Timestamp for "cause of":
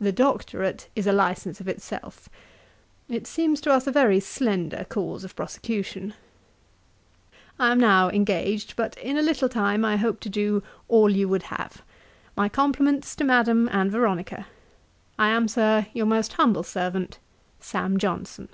4.88-5.36